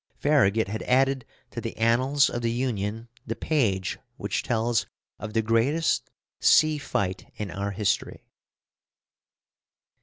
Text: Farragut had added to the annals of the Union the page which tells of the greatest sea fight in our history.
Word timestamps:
Farragut 0.17 0.67
had 0.67 0.81
added 0.81 1.25
to 1.51 1.61
the 1.61 1.77
annals 1.77 2.27
of 2.27 2.41
the 2.41 2.49
Union 2.49 3.07
the 3.27 3.35
page 3.35 3.99
which 4.17 4.41
tells 4.41 4.87
of 5.19 5.33
the 5.33 5.43
greatest 5.43 6.09
sea 6.39 6.79
fight 6.79 7.31
in 7.35 7.51
our 7.51 7.69
history. 7.69 8.25